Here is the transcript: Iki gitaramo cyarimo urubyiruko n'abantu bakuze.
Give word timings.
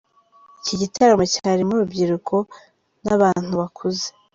Iki 0.61 0.75
gitaramo 0.81 1.23
cyarimo 1.33 1.71
urubyiruko 1.75 2.35
n'abantu 3.03 3.51
bakuze. 3.61 4.05